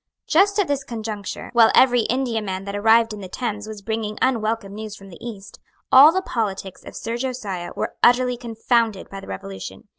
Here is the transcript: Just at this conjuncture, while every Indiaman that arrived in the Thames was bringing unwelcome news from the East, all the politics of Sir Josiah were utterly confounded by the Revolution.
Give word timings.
Just 0.27 0.57
at 0.57 0.67
this 0.67 0.83
conjuncture, 0.83 1.51
while 1.53 1.71
every 1.75 2.07
Indiaman 2.09 2.65
that 2.65 2.75
arrived 2.75 3.13
in 3.13 3.21
the 3.21 3.27
Thames 3.29 3.67
was 3.67 3.83
bringing 3.83 4.17
unwelcome 4.19 4.73
news 4.73 4.95
from 4.95 5.09
the 5.09 5.23
East, 5.23 5.59
all 5.91 6.11
the 6.11 6.23
politics 6.23 6.83
of 6.83 6.95
Sir 6.95 7.17
Josiah 7.17 7.69
were 7.75 7.93
utterly 8.01 8.35
confounded 8.35 9.11
by 9.11 9.19
the 9.19 9.27
Revolution. 9.27 9.89